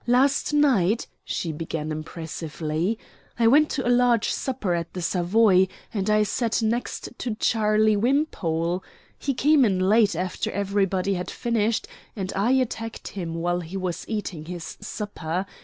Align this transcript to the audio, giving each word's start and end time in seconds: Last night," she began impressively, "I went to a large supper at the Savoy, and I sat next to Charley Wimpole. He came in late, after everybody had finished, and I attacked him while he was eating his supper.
Last 0.07 0.51
night," 0.51 1.05
she 1.23 1.51
began 1.51 1.91
impressively, 1.91 2.97
"I 3.37 3.45
went 3.45 3.69
to 3.69 3.87
a 3.87 3.93
large 3.93 4.31
supper 4.31 4.73
at 4.73 4.93
the 4.93 5.01
Savoy, 5.03 5.67
and 5.93 6.09
I 6.09 6.23
sat 6.23 6.63
next 6.63 7.09
to 7.19 7.35
Charley 7.35 7.95
Wimpole. 7.95 8.83
He 9.19 9.35
came 9.35 9.63
in 9.63 9.77
late, 9.79 10.15
after 10.15 10.49
everybody 10.49 11.13
had 11.13 11.29
finished, 11.29 11.87
and 12.15 12.33
I 12.35 12.53
attacked 12.53 13.09
him 13.09 13.35
while 13.35 13.59
he 13.59 13.77
was 13.77 14.03
eating 14.07 14.45
his 14.45 14.75
supper. 14.81 15.45